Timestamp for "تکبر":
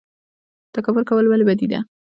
0.75-1.03